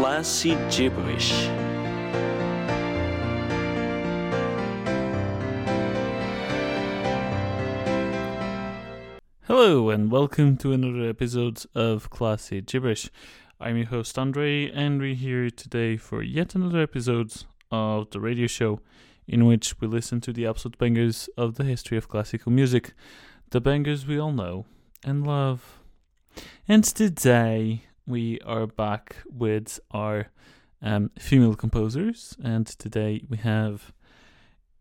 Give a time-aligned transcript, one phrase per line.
[0.00, 1.32] Classy Gibberish.
[9.42, 13.10] Hello, and welcome to another episode of Classy Gibberish.
[13.58, 17.32] I'm your host Andre, and we're here today for yet another episode
[17.72, 18.78] of the radio show
[19.26, 22.92] in which we listen to the absolute bangers of the history of classical music,
[23.50, 24.64] the bangers we all know
[25.02, 25.80] and love.
[26.68, 30.28] And today we are back with our
[30.80, 33.92] um, female composers, and today we have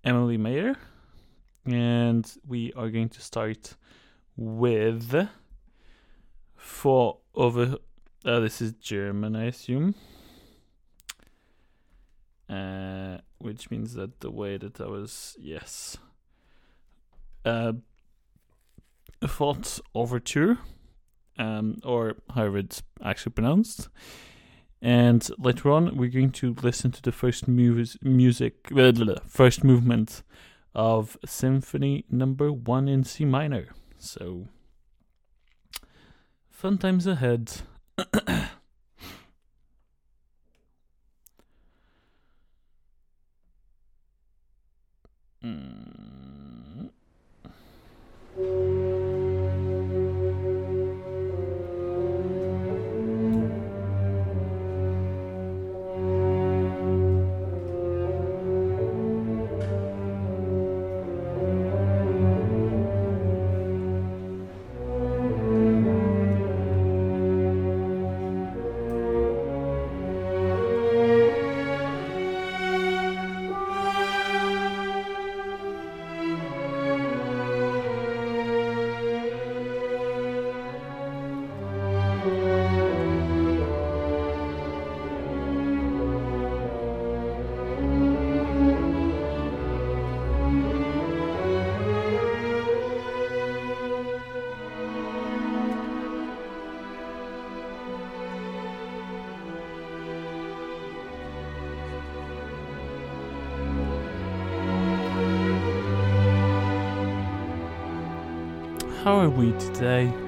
[0.01, 0.77] Emilie Mayer,
[1.65, 3.75] and we are going to start
[4.37, 5.27] with
[6.55, 7.75] four over.
[8.23, 9.93] Uh, this is German, I assume.
[12.49, 15.97] Uh, which means that the way that I was, yes.
[17.43, 17.73] Uh,
[19.27, 20.59] Fourth Overture,
[21.37, 23.89] um, or however it's actually pronounced.
[24.81, 29.15] And later on, we're going to listen to the first mus- music, blah, blah, blah,
[29.25, 30.21] first movement
[30.75, 33.69] of Symphony Number One in C minor.
[33.97, 34.47] So,
[36.51, 37.51] fun times ahead.
[109.07, 110.26] How are we today?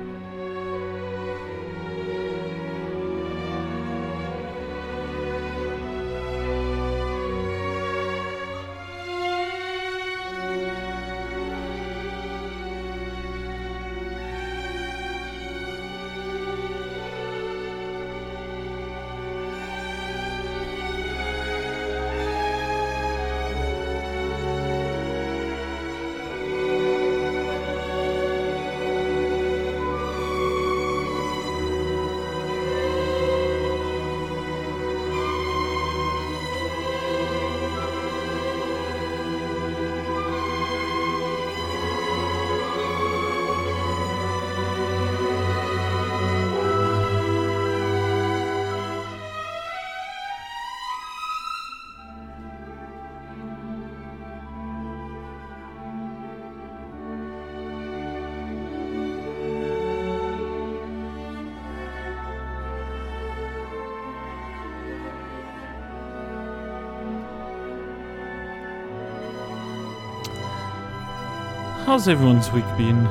[71.89, 73.01] How's everyone's week been?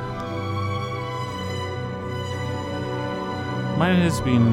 [3.76, 4.52] Mine has been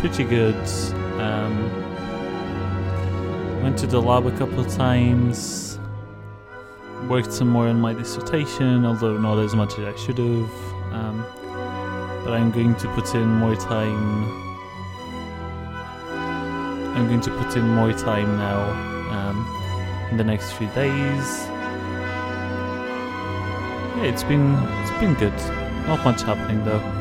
[0.00, 0.54] pretty good.
[1.18, 1.72] Um,
[3.62, 5.78] went to the lab a couple of times.
[7.08, 10.52] Worked some more on my dissertation, although not as much as I should have.
[10.92, 11.24] Um,
[12.22, 14.24] but I'm going to put in more time.
[16.94, 18.99] I'm going to put in more time now.
[20.10, 21.46] In the next few days.
[23.96, 25.36] Yeah, it's been it's been good.
[25.86, 26.99] Not much happening though.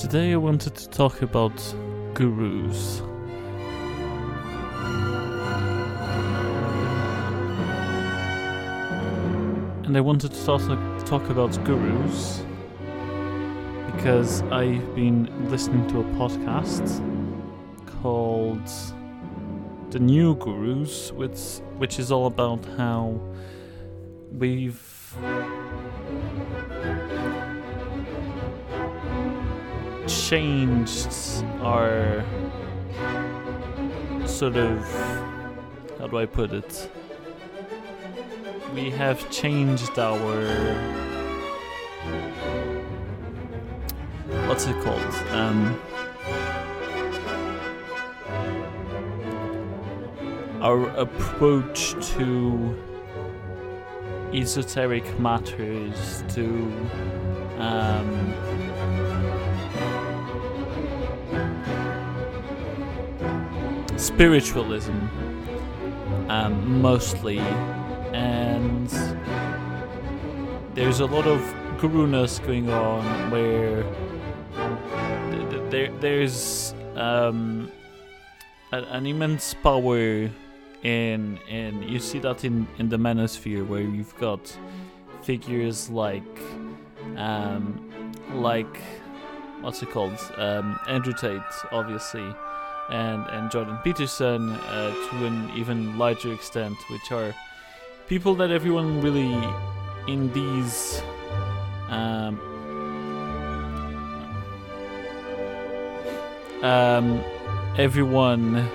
[0.00, 1.52] Today I wanted to talk about
[2.14, 3.00] gurus.
[9.84, 10.62] And I wanted to talk,
[11.04, 12.42] talk about gurus
[13.92, 16.88] because I've been listening to a podcast
[18.00, 18.70] called
[19.90, 23.20] the new gurus, which which is all about how
[24.32, 24.80] we've
[30.30, 31.12] changed
[31.60, 32.24] our
[34.26, 34.78] sort of
[35.98, 36.88] how do I put it?
[38.72, 40.44] We have changed our
[44.46, 45.14] what's it called?
[45.32, 45.80] Um,
[50.60, 52.78] our approach to
[54.32, 56.44] esoteric matters, to
[57.58, 58.69] um,
[64.14, 64.98] spiritualism,
[66.28, 67.38] um, mostly,
[68.12, 68.88] and
[70.74, 71.40] there's a lot of
[71.78, 73.84] guruness going on where
[75.70, 77.70] there there's um,
[78.72, 80.28] an immense power
[80.82, 84.42] in in you see that in in the manosphere where you've got
[85.22, 86.34] figures like
[87.16, 88.76] um, like
[89.60, 90.18] what's it called?
[90.36, 92.34] Um, Andrew Tate obviously
[92.90, 97.34] and and Jordan Peterson uh, to an even larger extent, which are
[98.08, 99.32] people that everyone really
[100.06, 101.00] in these
[101.88, 102.38] um,
[106.62, 107.22] um,
[107.78, 108.68] everyone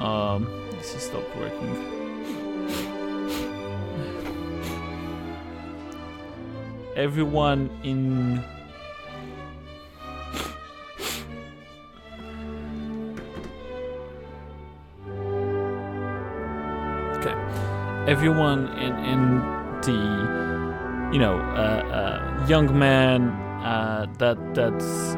[0.00, 1.72] um this has stopped working.
[6.96, 8.42] Everyone in
[18.06, 19.40] everyone in in
[19.82, 23.28] the you know uh, uh, young men
[23.64, 25.16] uh, that that's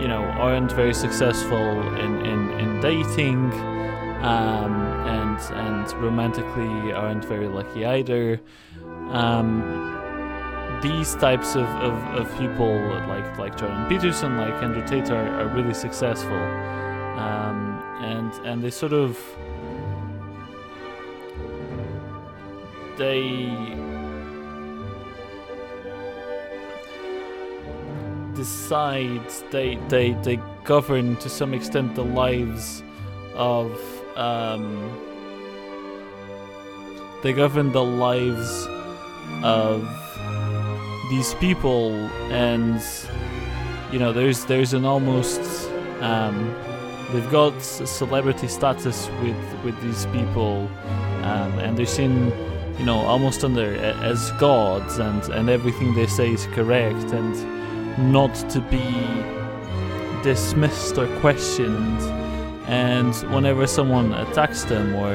[0.00, 1.66] you know aren't very successful
[1.96, 3.52] in in, in dating
[4.22, 4.74] um,
[5.06, 8.40] and and romantically aren't very lucky either.
[9.10, 9.88] Um,
[10.82, 12.72] these types of, of, of, people
[13.06, 16.42] like like Jordan Peterson, like Andrew Tate are, are really successful,
[17.18, 19.18] um, and and they sort of
[23.00, 23.48] they
[28.34, 32.82] decide they they they govern to some extent the lives
[33.34, 33.72] of
[34.16, 34.64] um,
[37.22, 38.66] they govern the lives
[39.42, 39.80] of
[41.08, 41.92] these people
[42.30, 42.82] and
[43.90, 45.40] you know there's there's an almost
[46.02, 46.54] um,
[47.12, 50.68] they've got celebrity status with with these people
[51.22, 52.30] um, and they're seen
[52.80, 57.34] you know, almost under as gods, and and everything they say is correct, and
[58.10, 58.88] not to be
[60.22, 62.00] dismissed or questioned.
[62.66, 65.14] And whenever someone attacks them or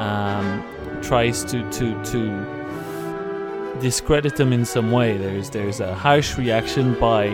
[0.00, 0.64] um,
[1.02, 7.26] tries to to to discredit them in some way, there's there's a harsh reaction by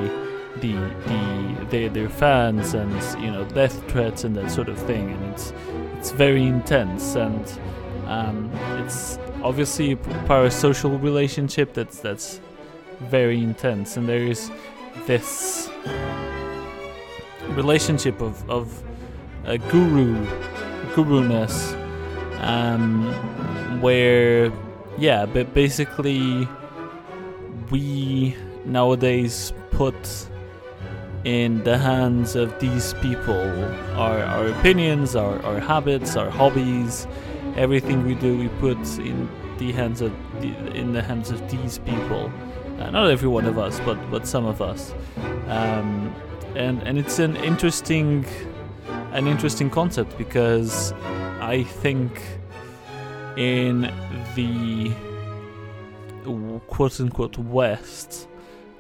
[0.62, 0.72] the
[1.06, 5.34] the their, their fans and you know death threats and that sort of thing, and
[5.34, 5.52] it's
[5.98, 7.44] it's very intense and
[8.06, 12.40] um, it's obviously a parasocial relationship that's that's
[13.00, 14.50] very intense, and there is
[15.06, 15.68] this
[17.50, 18.82] relationship of of
[19.44, 20.26] a guru
[20.94, 21.74] guru-ness
[22.40, 23.10] um,
[23.80, 24.52] where
[24.98, 26.46] yeah but basically
[27.70, 30.28] we nowadays put
[31.24, 33.34] in the hands of these people
[33.94, 37.06] our, our opinions our, our habits our hobbies
[37.56, 39.28] everything we do we put in
[39.58, 42.32] the hands of the, in the hands of these people.
[42.78, 44.94] Uh, not every one of us but but some of us.
[45.48, 46.14] Um,
[46.54, 48.24] and and it's an interesting
[49.12, 50.92] an interesting concept because
[51.40, 52.22] I think
[53.36, 53.92] in
[54.34, 54.92] the
[56.68, 58.28] quote unquote West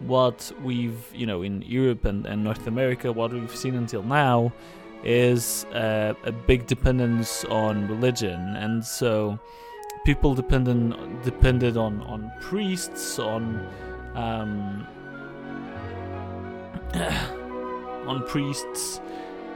[0.00, 4.52] what we've you know in Europe and, and North America what we've seen until now
[5.04, 9.38] is uh, a big dependence on religion, and so
[10.04, 13.66] people depended depended on on priests, on
[14.14, 14.86] um,
[18.06, 19.00] on priests,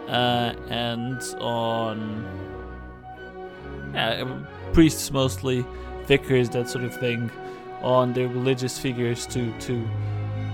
[0.09, 2.25] uh, and on
[3.95, 4.25] uh,
[4.73, 5.65] priests mostly,
[6.07, 7.31] vicars, that sort of thing,
[7.83, 9.87] on their religious figures to to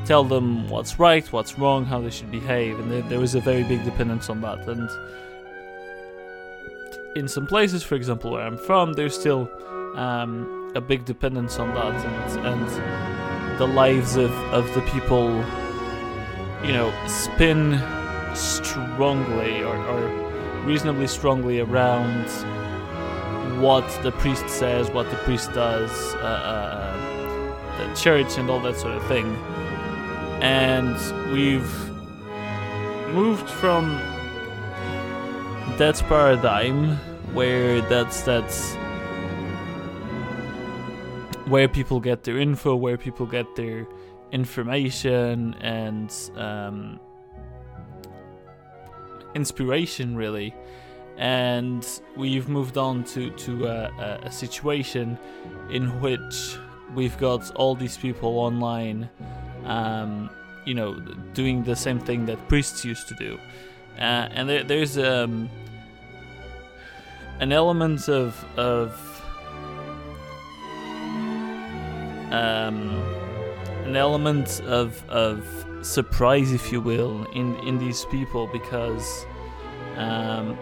[0.04, 3.40] tell them what's right, what's wrong, how they should behave, and there, there was a
[3.40, 4.66] very big dependence on that.
[4.68, 4.88] And
[7.16, 9.50] in some places, for example, where I'm from, there's still
[9.96, 15.28] um, a big dependence on that, and, and the lives of, of the people,
[16.64, 17.80] you know, spin
[18.34, 22.26] strongly or, or reasonably strongly around
[23.60, 28.76] what the priest says, what the priest does, uh, uh, the church, and all that
[28.76, 29.26] sort of thing.
[30.40, 30.96] And
[31.32, 31.90] we've
[33.12, 34.00] moved from
[35.76, 36.96] that paradigm
[37.34, 38.74] where that's that's
[41.46, 43.86] where people get their info, where people get their
[44.32, 47.00] information and um,
[49.34, 50.54] inspiration, really.
[51.18, 55.18] And we've moved on to to a situation
[55.70, 56.56] in which
[56.94, 59.08] we've got all these people online,
[59.70, 60.28] um,
[60.64, 60.94] you know,
[61.32, 63.38] doing the same thing that priests used to do.
[63.96, 65.48] Uh, and there, there's um,
[67.38, 68.92] an element of of
[72.32, 72.90] um,
[73.84, 75.38] an element of of
[75.82, 79.24] surprise, if you will, in in these people because.
[79.96, 80.56] Um,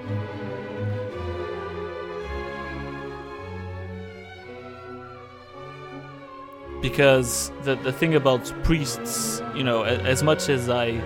[6.81, 11.01] because the the thing about priests, you know, as much as I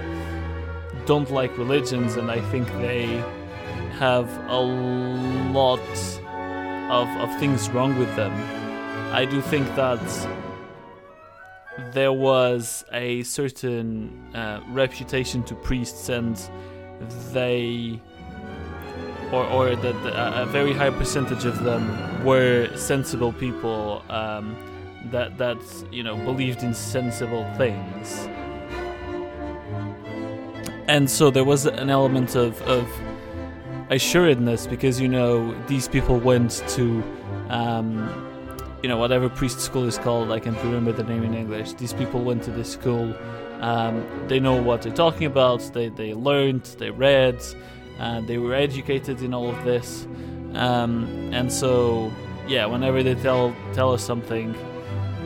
[1.07, 3.07] don't like religions and I think they
[3.99, 5.81] have a lot
[6.91, 8.33] of of things wrong with them,
[9.13, 10.01] I do think that
[11.93, 16.39] there was a certain uh, reputation to priests and
[17.33, 18.01] they
[19.33, 19.97] or, or that
[20.43, 21.83] a very high percentage of them
[22.23, 24.55] were sensible people um,
[25.11, 25.59] that that
[25.91, 28.29] you know believed in sensible things.
[30.89, 32.87] And so there was an element of, of
[33.91, 37.03] assuredness because you know these people went to
[37.49, 41.75] um, you know whatever priest school is called i can't remember the name in english.
[41.75, 43.15] These people went to this school.
[43.61, 45.61] Um, they know what they're talking about.
[45.73, 47.41] They, they learned they read
[48.01, 50.07] uh, they were educated in all of this.
[50.55, 52.13] Um, and so
[52.49, 54.55] yeah whenever they tell tell us something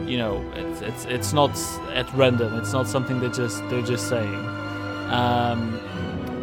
[0.06, 1.56] you know it's it's it's not
[1.94, 2.54] at random.
[2.58, 4.46] It's not something they just they're just saying,
[5.10, 5.78] um,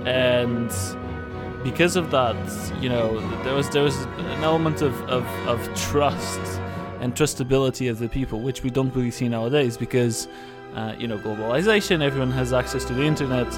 [0.05, 0.71] and
[1.63, 2.35] because of that,
[2.81, 6.39] you know, there was there was an element of, of, of trust
[6.99, 10.27] and trustability of the people, which we don't really see nowadays because,
[10.75, 13.51] uh, you know, globalization, everyone has access to the internet,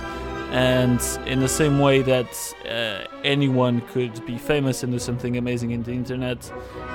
[0.51, 5.71] and in the same way that uh, anyone could be famous and do something amazing
[5.71, 6.51] in the internet,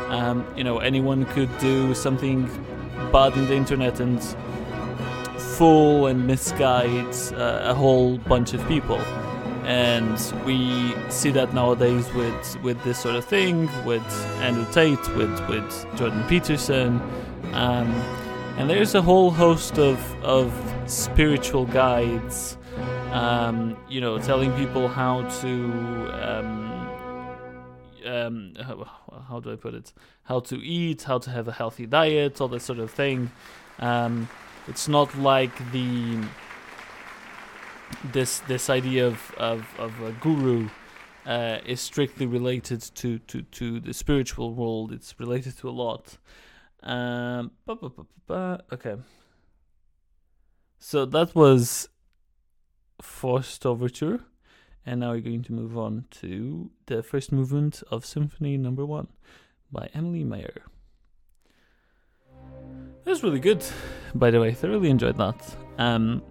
[0.09, 2.49] um, you know, anyone could do something
[3.13, 4.23] bad in the internet and
[5.39, 8.99] fool and misguide uh, a whole bunch of people.
[9.65, 14.03] And we see that nowadays with, with this sort of thing, with
[14.41, 17.01] Andrew Tate, with, with Jordan Peterson.
[17.53, 17.89] Um,
[18.57, 20.53] and there's a whole host of, of
[20.87, 22.57] spiritual guides,
[23.13, 25.49] um, you know, telling people how to.
[26.23, 26.70] Um,
[28.11, 28.91] um, how,
[29.29, 29.93] how, do I put it?
[30.25, 33.31] How to eat, how to have a healthy diet, all that sort of thing.
[33.79, 34.29] Um,
[34.69, 36.23] it's not like the
[38.13, 40.69] this this idea of of, of a guru
[41.27, 44.93] uh, is strictly related to, to, to the spiritual world.
[44.93, 46.19] It's related to a lot.
[46.83, 48.97] Um, okay.
[50.79, 51.89] So that was
[53.03, 54.21] Faust Overture.
[54.87, 59.09] And now we're going to move on to the first movement of Symphony Number One
[59.71, 60.63] by Emilie Mayer.
[63.05, 63.65] That was really good,
[64.15, 64.49] by the way.
[64.49, 65.57] I Thoroughly enjoyed that.
[65.79, 66.23] Um,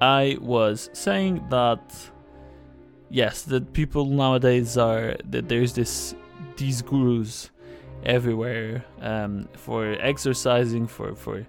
[0.00, 2.10] I was saying that
[3.10, 6.14] yes, that people nowadays are that there's this
[6.56, 7.50] these gurus
[8.04, 11.46] everywhere um, for exercising, for for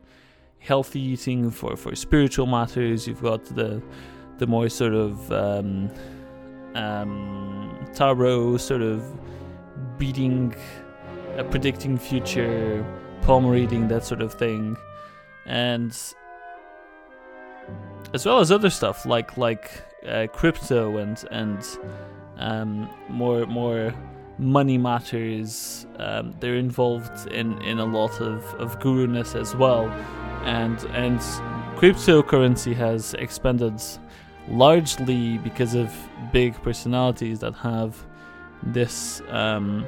[0.60, 3.08] healthy eating, for for spiritual matters.
[3.08, 3.82] You've got the
[4.38, 5.90] the more sort of um,
[6.76, 9.04] um, tarot, sort of
[9.98, 10.56] beating,
[11.50, 12.86] predicting future,
[13.22, 14.78] palm reading, that sort of thing,
[15.46, 15.92] and
[18.14, 19.72] as well as other stuff like like
[20.08, 21.66] uh, crypto and and
[22.38, 23.94] um, more more
[24.38, 25.86] money matters.
[25.98, 29.88] Um, they're involved in, in a lot of, of guru-ness as well,
[30.44, 31.20] and and
[31.78, 33.82] cryptocurrency has expanded
[34.50, 35.94] largely because of
[36.32, 38.06] big personalities that have
[38.64, 39.88] this um,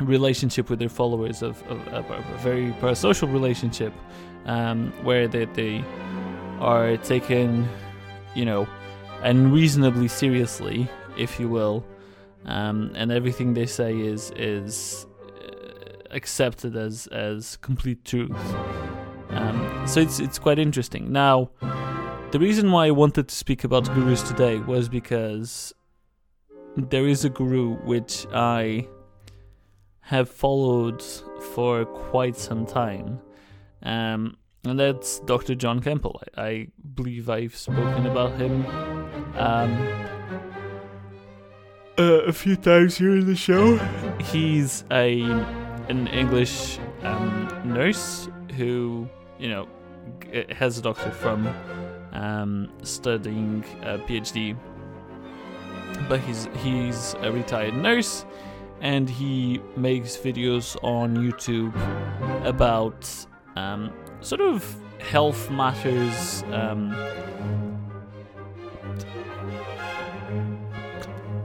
[0.00, 3.92] relationship with their followers of, of, of a very parasocial relationship
[4.46, 5.84] um, where they, they
[6.60, 7.68] are taken
[8.34, 8.66] you know
[9.22, 11.84] unreasonably seriously if you will
[12.46, 18.54] um, and everything they say is is uh, accepted as as complete truth.
[19.30, 21.12] Um, so it's it's quite interesting.
[21.12, 21.50] Now
[22.32, 25.74] the reason why I wanted to speak about gurus today was because
[26.76, 28.86] there is a guru which I
[30.00, 31.02] have followed
[31.54, 33.20] for quite some time,
[33.82, 35.56] um, and that's Dr.
[35.56, 36.22] John Campbell.
[36.36, 38.64] I, I believe I've spoken about him
[39.36, 39.72] um,
[41.98, 43.76] uh, a few times here in the show.
[44.20, 45.22] He's a
[45.88, 49.08] an English um, nurse who,
[49.40, 49.68] you know,
[50.50, 51.52] has a doctor from
[52.12, 54.56] um, studying a PhD,
[56.08, 58.24] but he's he's a retired nurse,
[58.80, 61.74] and he makes videos on YouTube
[62.44, 63.08] about
[63.56, 66.42] um, sort of health matters.
[66.52, 66.94] Um,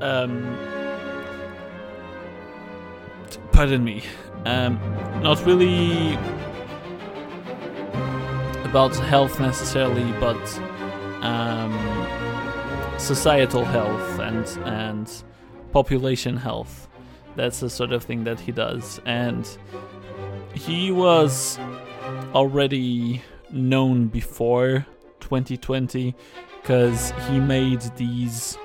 [0.02, 0.58] um,
[3.52, 4.04] pardon me.
[4.46, 4.80] Um,
[5.24, 6.18] not really
[8.76, 10.60] about health necessarily, but
[11.22, 11.72] um,
[13.00, 15.24] societal health and and
[15.72, 16.90] population health.
[17.38, 19.48] That's the sort of thing that he does, and
[20.54, 21.58] he was
[22.34, 24.86] already known before
[25.22, 26.14] 2020
[26.62, 28.58] because he made these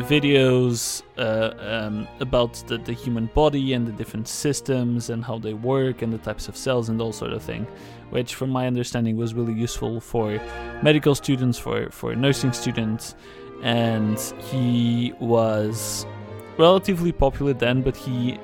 [0.00, 5.54] videos uh, um, about the, the human body and the different systems and how they
[5.54, 7.66] work and the types of cells and all sort of thing
[8.10, 10.40] which from my understanding was really useful for
[10.82, 13.14] medical students for, for nursing students.
[13.62, 14.18] And
[14.50, 16.06] he was
[16.58, 18.38] relatively popular then but he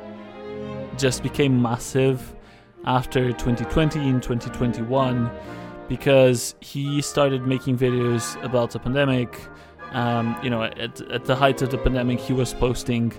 [0.97, 2.35] just became massive
[2.85, 5.30] after 2020 and 2021
[5.88, 9.38] because he started making videos about the pandemic
[9.92, 13.12] um, you know, at, at the height of the pandemic, he was posting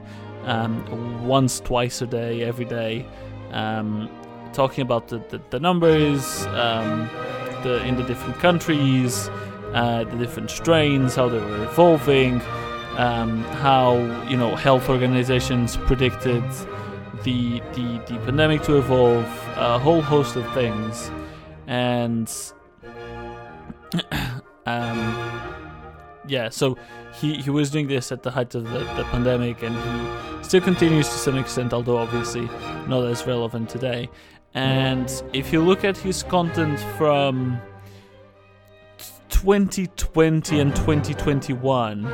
[0.45, 3.05] um, once, twice a day, every day,
[3.51, 4.09] um,
[4.53, 7.09] talking about the, the, the numbers um,
[7.63, 9.29] the, in the different countries,
[9.73, 12.41] uh, the different strains, how they were evolving,
[12.97, 16.43] um, how you know health organizations predicted
[17.23, 21.11] the, the the pandemic to evolve, a whole host of things,
[21.67, 22.53] and.
[26.27, 26.77] yeah, so
[27.13, 30.61] he, he was doing this at the height of the, the pandemic, and he still
[30.61, 32.49] continues to some extent, although obviously
[32.87, 34.09] not as relevant today.
[34.53, 37.59] And if you look at his content from
[39.29, 42.05] 2020 and 2021,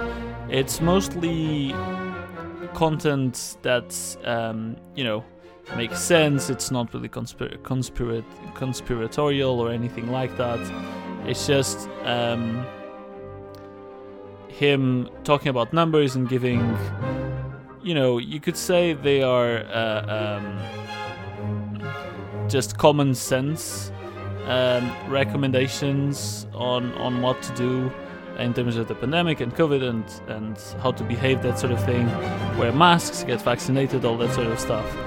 [0.50, 1.74] it's mostly
[2.74, 5.26] content that um, you know
[5.76, 6.50] makes sense.
[6.50, 10.60] It's not really conspir- conspira- conspiratorial or anything like that.
[11.26, 12.66] It's just um,
[14.58, 16.78] him talking about numbers and giving,
[17.84, 20.60] you know, you could say they are uh, um,
[22.50, 23.92] just common sense
[24.46, 27.92] um, recommendations on on what to do
[28.40, 31.84] in terms of the pandemic and COVID and and how to behave, that sort of
[31.86, 32.08] thing.
[32.58, 34.98] Wear masks, get vaccinated, all that sort of stuff.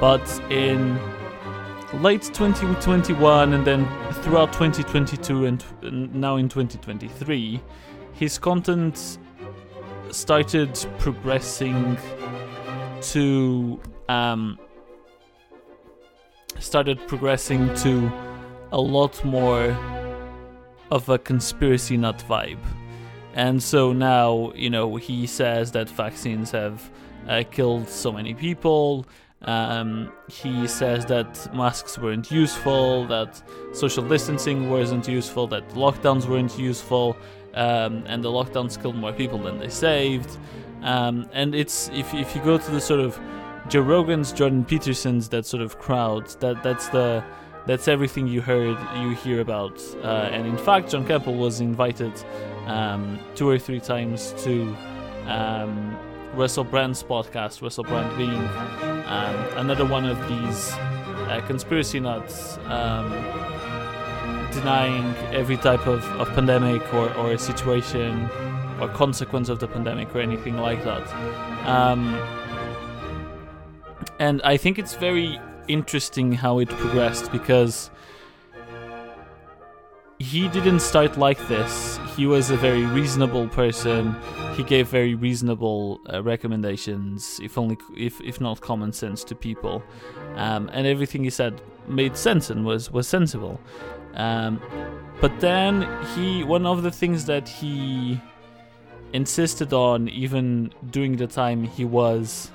[0.00, 0.98] But in
[1.94, 3.86] late 2021 and then
[4.22, 7.62] throughout 2022 and, and now in 2023
[8.18, 9.18] his content
[10.10, 11.96] started progressing
[13.00, 14.58] to um,
[16.58, 18.10] started progressing to
[18.72, 19.76] a lot more
[20.90, 22.58] of a conspiracy nut vibe.
[23.34, 26.90] And so now, you know, he says that vaccines have
[27.28, 29.06] uh, killed so many people.
[29.42, 33.40] Um, he says that masks weren't useful, that
[33.72, 37.16] social distancing wasn't useful, that lockdowns weren't useful,
[37.58, 40.38] um, and the lockdowns killed more people than they saved.
[40.82, 43.18] Um, and it's if if you go to the sort of
[43.68, 47.24] Joe Rogan's, Jordan Peterson's, that sort of crowd, that that's the
[47.66, 49.82] that's everything you heard you hear about.
[50.02, 52.12] Uh, and in fact, John Campbell was invited
[52.66, 54.74] um, two or three times to
[55.26, 55.98] um,
[56.34, 57.60] Russell Brand's podcast.
[57.60, 58.40] Russell Brand being
[59.06, 62.56] um, another one of these uh, conspiracy nuts.
[64.58, 68.28] Denying every type of, of pandemic or, or a situation
[68.80, 71.06] or consequence of the pandemic or anything like that.
[71.66, 72.14] Um,
[74.18, 77.90] and I think it's very interesting how it progressed because
[80.18, 82.00] he didn't start like this.
[82.16, 84.16] He was a very reasonable person.
[84.54, 89.84] He gave very reasonable uh, recommendations, if only if if not common sense to people,
[90.34, 93.60] um, and everything he said made sense and was was sensible.
[94.18, 94.60] Um,
[95.20, 98.20] but then he, one of the things that he
[99.12, 102.50] insisted on, even during the time he was,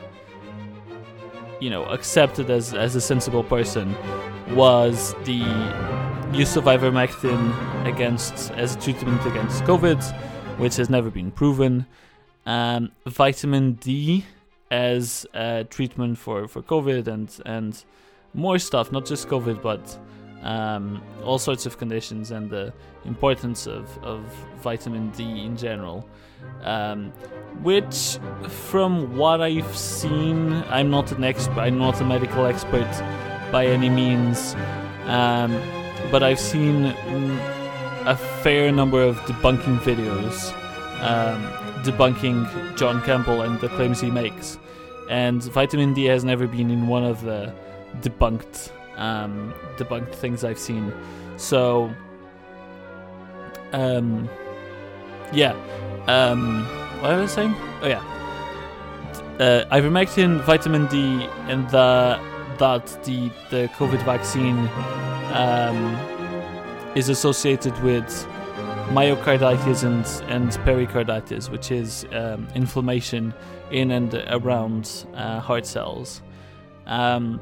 [1.60, 3.95] you know, accepted as as a sensible person,
[4.52, 5.43] was the
[6.34, 10.02] use of ivermectin against as a treatment against COVID,
[10.60, 11.86] which has never been proven.
[12.45, 14.26] Um, vitamin D
[14.69, 17.84] as a treatment for, for COVID and and
[18.34, 19.97] more stuff, not just COVID, but
[20.43, 22.73] um, all sorts of conditions and the
[23.06, 24.21] importance of, of
[24.62, 26.08] vitamin D in general.
[26.63, 27.12] Um,
[27.62, 32.89] which, from what I've seen, I'm not an expert, I'm not a medical expert
[33.51, 34.56] by any means,
[35.06, 35.62] um,
[36.12, 36.86] but I've seen
[38.06, 40.53] a fair number of debunking videos
[41.03, 41.43] um,
[41.84, 44.58] debunking John Campbell and the claims he makes.
[45.10, 47.53] And vitamin D has never been in one of the
[48.01, 50.93] debunked um, debunked things I've seen.
[51.38, 51.93] So,
[53.71, 54.29] um,
[55.32, 55.53] yeah.
[56.08, 56.65] Um,
[57.01, 57.56] what was I saying?
[57.82, 58.03] Oh yeah.
[59.39, 62.19] Uh, ivermectin, vitamin D, and the
[62.60, 64.69] that the the COVID vaccine
[65.34, 65.95] um,
[66.95, 68.08] is associated with
[68.89, 73.34] myocarditis and, and pericarditis, which is um, inflammation
[73.71, 76.21] in and around uh, heart cells.
[76.86, 77.39] Um,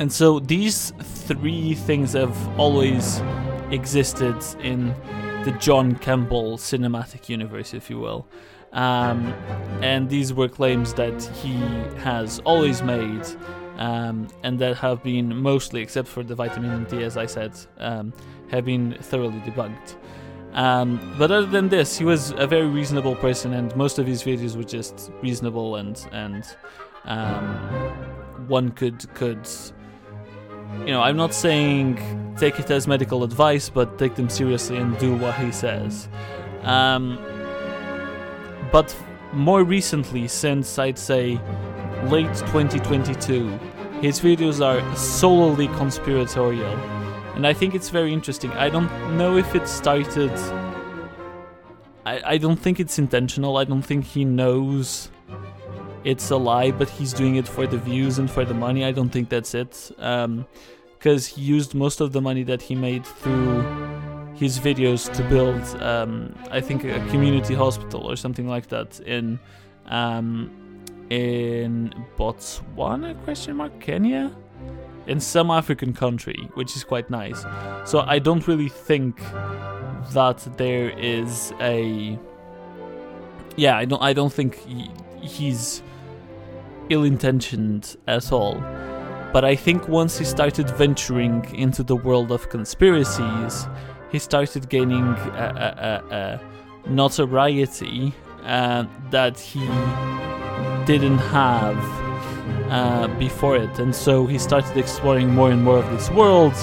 [0.00, 3.22] and so these three things have always
[3.70, 4.94] existed in
[5.44, 8.26] the John Campbell cinematic universe, if you will.
[8.72, 9.34] Um,
[9.82, 11.54] and these were claims that he
[12.02, 13.26] has always made
[13.76, 18.14] um, and that have been mostly, except for the vitamin D, as I said, um,
[18.50, 19.96] have been thoroughly debunked.
[20.54, 24.22] Um, but other than this, he was a very reasonable person, and most of his
[24.22, 26.44] videos were just reasonable, and and
[27.04, 27.46] um,
[28.48, 29.46] one could could
[30.80, 31.98] you know I'm not saying
[32.38, 36.08] take it as medical advice, but take them seriously and do what he says.
[36.62, 37.18] Um,
[38.72, 38.94] but
[39.32, 41.38] more recently, since I'd say
[42.04, 43.48] late 2022,
[44.00, 46.78] his videos are solely conspiratorial
[47.40, 48.50] and I think it's very interesting.
[48.52, 50.30] I don't know if it started.
[52.04, 53.56] I, I don't think it's intentional.
[53.56, 55.10] I don't think he knows
[56.04, 58.84] it's a lie, but he's doing it for the views and for the money.
[58.84, 59.90] I don't think that's it.
[59.96, 63.62] Because um, he used most of the money that he made through
[64.34, 69.38] his videos to build, um, I think, a community hospital or something like that in
[69.86, 70.50] um,
[71.10, 73.22] in Botswana?
[73.24, 74.34] Question mark Kenya
[75.06, 77.44] in some African country, which is quite nice.
[77.84, 79.20] So I don't really think
[80.12, 82.18] that there is a
[83.56, 85.82] yeah, I don't I don't think he, he's
[86.90, 88.62] ill-intentioned at all.
[89.32, 93.66] But I think once he started venturing into the world of conspiracies,
[94.10, 96.40] he started gaining a, a, a,
[96.88, 98.12] notoriety
[98.44, 99.60] uh, that he
[100.84, 101.78] didn't have
[102.70, 106.54] uh, before it, and so he started exploring more and more of this world.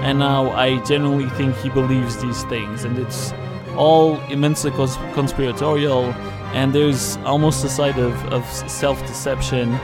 [0.00, 3.32] And now I genuinely think he believes these things, and it's
[3.76, 6.14] all immensely cons- conspiratorial.
[6.52, 9.78] And there's almost a side of, of self-deception,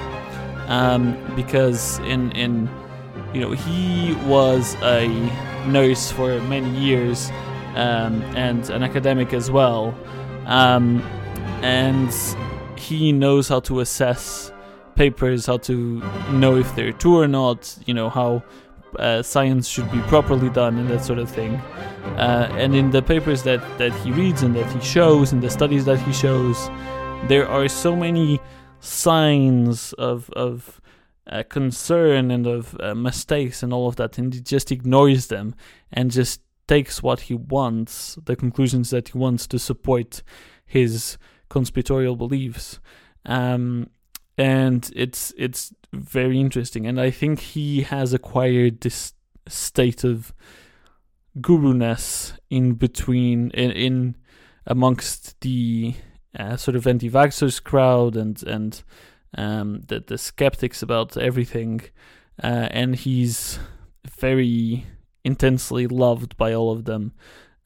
[0.66, 2.68] um, because in in
[3.32, 5.08] you know he was a
[5.66, 7.30] nurse for many years
[7.74, 9.94] um, and an academic as well,
[10.46, 11.00] um,
[11.62, 12.12] and
[12.78, 14.52] he knows how to assess
[14.94, 18.42] papers, how to know if they're true or not, you know, how
[18.98, 21.54] uh, science should be properly done and that sort of thing.
[22.16, 25.50] Uh, and in the papers that, that he reads and that he shows, and the
[25.50, 26.68] studies that he shows,
[27.28, 28.40] there are so many
[28.80, 30.80] signs of, of
[31.26, 35.54] uh, concern and of uh, mistakes and all of that, and he just ignores them
[35.92, 40.22] and just takes what he wants, the conclusions that he wants to support
[40.66, 42.80] his conspiratorial beliefs.
[43.26, 43.90] Um,
[44.36, 46.86] and it's it's very interesting.
[46.86, 49.12] And i think he has acquired this
[49.48, 50.34] state of
[51.40, 54.16] guru-ness in between in, in
[54.66, 55.94] amongst the
[56.38, 58.82] uh, sort of anti-vaxxers crowd and and
[59.36, 61.80] um, the the skeptics about everything.
[62.42, 63.60] Uh, and he's
[64.18, 64.86] very
[65.24, 67.12] intensely loved by all of them.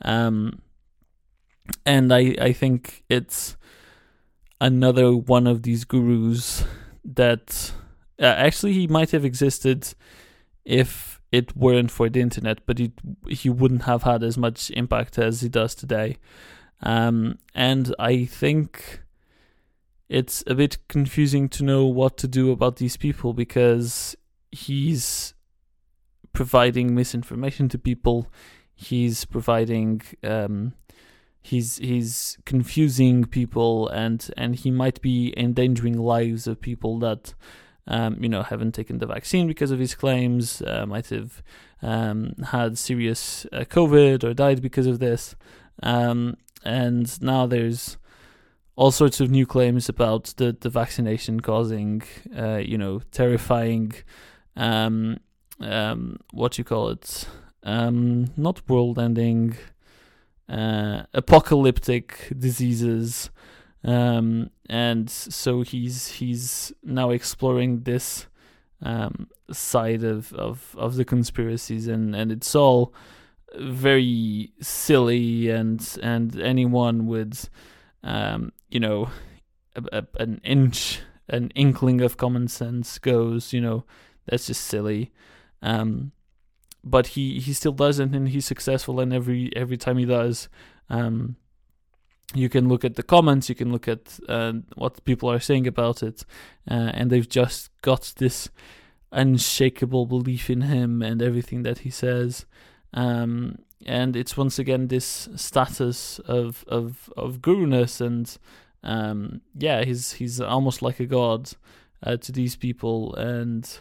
[0.02, 0.60] Um,
[1.84, 3.56] and i i think it's
[4.60, 6.64] another one of these gurus
[7.04, 7.72] that
[8.20, 9.94] uh, actually he might have existed
[10.64, 12.92] if it weren't for the internet, but he
[13.28, 16.16] he wouldn't have had as much impact as he does today.
[16.80, 19.02] Um, and I think
[20.08, 24.16] it's a bit confusing to know what to do about these people because
[24.50, 25.34] he's
[26.32, 28.30] providing misinformation to people.
[28.74, 30.72] He's providing um,
[31.48, 37.34] he's he's confusing people and and he might be endangering lives of people that
[37.88, 41.42] um, you know, haven't taken the vaccine because of his claims, uh, might have
[41.82, 45.34] um, had serious uh, COVID or died because of this.
[45.82, 47.96] Um, and now there's
[48.76, 52.02] all sorts of new claims about the, the vaccination causing,
[52.36, 53.94] uh, you know, terrifying,
[54.54, 55.18] um,
[55.60, 57.26] um, what you call it,
[57.62, 59.56] um, not world ending,
[60.48, 63.30] uh, apocalyptic diseases.
[63.84, 68.26] Um, and so he's he's now exploring this
[68.82, 72.92] um, side of, of, of the conspiracies, and, and it's all
[73.56, 77.48] very silly, and and anyone with
[78.02, 79.10] um, you know,
[79.74, 83.84] a, a, an inch, an inkling of common sense goes, you know,
[84.26, 85.12] that's just silly.
[85.62, 86.12] Um,
[86.90, 90.48] but he, he still doesn't, and he's successful, and every every time he does,
[90.88, 91.36] um,
[92.34, 95.66] you can look at the comments, you can look at uh, what people are saying
[95.66, 96.24] about it,
[96.70, 98.48] uh, and they've just got this
[99.12, 102.44] unshakable belief in him and everything that he says.
[102.92, 108.36] Um, and it's once again this status of of of guruness, and
[108.82, 111.50] um, yeah, he's he's almost like a god
[112.02, 113.80] uh, to these people, and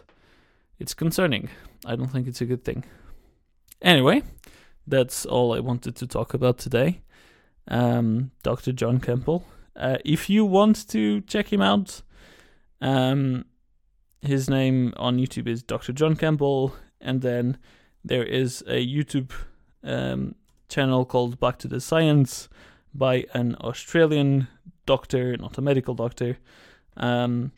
[0.79, 1.49] it's concerning.
[1.85, 2.83] I don't think it's a good thing.
[3.81, 4.23] Anyway,
[4.85, 7.01] that's all I wanted to talk about today
[7.67, 8.71] um, Dr.
[8.71, 9.45] John Campbell.
[9.75, 12.01] Uh, if you want to check him out,
[12.81, 13.45] um,
[14.21, 15.93] his name on YouTube is Dr.
[15.93, 17.57] John Campbell, and then
[18.03, 19.31] there is a YouTube
[19.83, 20.35] um,
[20.69, 22.49] channel called Back to the Science
[22.93, 24.47] by an Australian
[24.85, 26.37] doctor, not a medical doctor.
[26.95, 27.51] Um,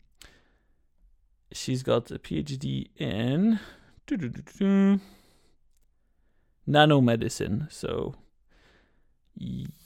[1.52, 3.58] she's got a PhD in
[6.68, 8.14] nanomedicine, so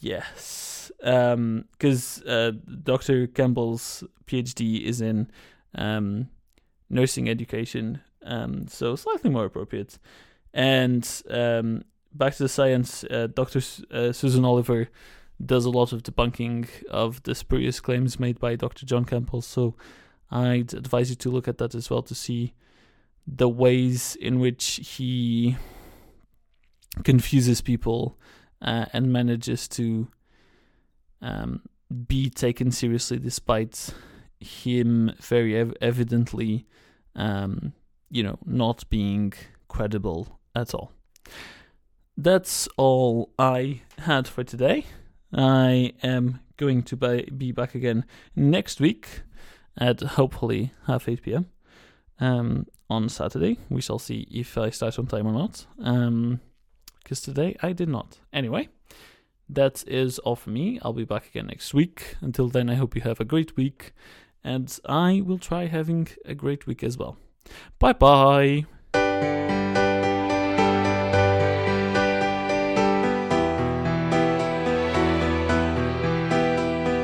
[0.00, 2.50] Yes, because um, uh,
[2.82, 3.28] Dr.
[3.28, 5.30] Campbell's PhD is in
[5.76, 6.28] um,
[6.90, 9.98] nursing education, um, so slightly more appropriate.
[10.52, 13.58] And um, back to the science, uh, Dr.
[13.60, 14.88] S- uh, Susan Oliver
[15.44, 18.86] does a lot of debunking of the spurious claims made by Dr.
[18.86, 19.42] John Campbell.
[19.42, 19.76] So
[20.34, 22.54] I'd advise you to look at that as well to see
[23.24, 25.56] the ways in which he
[27.04, 28.18] confuses people
[28.60, 30.08] uh, and manages to
[31.22, 31.62] um,
[32.08, 33.94] be taken seriously despite
[34.40, 36.66] him very ev- evidently,
[37.14, 37.72] um,
[38.10, 39.32] you know, not being
[39.68, 40.90] credible at all.
[42.16, 44.86] That's all I had for today.
[45.32, 48.04] I am going to be back again
[48.36, 49.22] next week
[49.78, 51.46] at hopefully half 8 pm
[52.20, 53.58] um, on Saturday.
[53.68, 55.66] We shall see if I start on time or not.
[55.80, 56.40] Um,
[57.04, 58.18] because today I did not.
[58.32, 58.68] Anyway,
[59.48, 60.80] that is all for me.
[60.82, 62.16] I'll be back again next week.
[62.20, 63.92] Until then, I hope you have a great week,
[64.42, 67.18] and I will try having a great week as well.
[67.78, 68.64] Bye bye.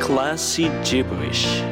[0.00, 1.69] Classy gibberish.